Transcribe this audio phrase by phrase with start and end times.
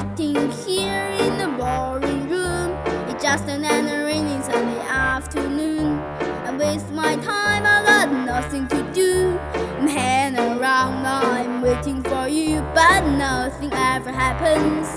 [0.00, 2.70] sitting here in the boring room.
[3.08, 5.98] It's just another rainy Sunday afternoon.
[6.46, 9.38] I waste my time, I got nothing to do.
[9.78, 14.88] I'm hanging around, I'm waiting for you, but nothing ever happens.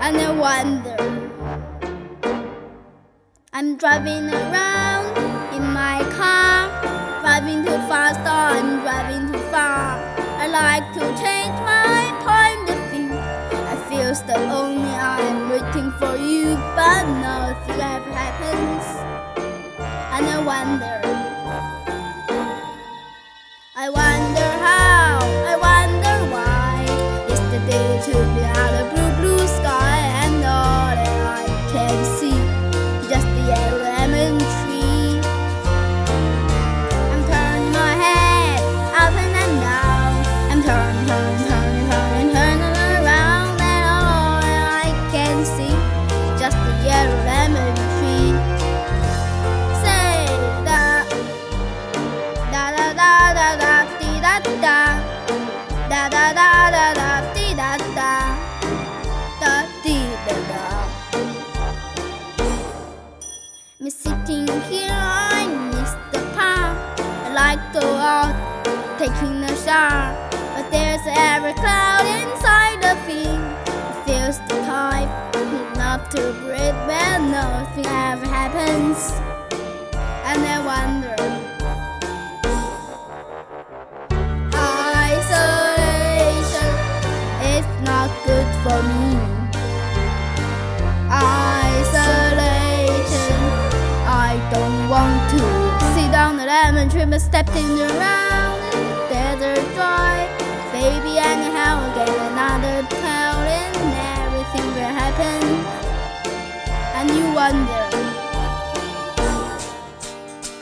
[0.00, 0.96] And I wonder.
[3.52, 5.16] I'm driving around
[5.54, 6.60] in my car,
[7.20, 10.00] driving too fast, I'm driving too far.
[10.42, 11.41] I like to change
[14.12, 18.84] Feel so only I'm waiting for you, but nothing ever happens.
[20.12, 21.00] And I wonder,
[23.74, 24.51] I wonder
[69.14, 69.56] taking a
[70.54, 73.40] but there's every cloud inside the field.
[73.66, 79.12] It feels the type enough to breathe when nothing ever happens.
[80.24, 81.21] And I wonder.
[96.52, 100.18] Lemon tree but stepping around in the desert dry.
[100.70, 103.76] Baby, anyhow, get another cloud and
[104.20, 105.40] everything will happen.
[106.98, 107.84] And you wonder.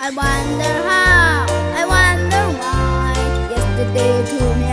[0.06, 1.46] I wonder how,
[1.80, 3.14] I wonder why.
[3.54, 4.69] Yesterday took me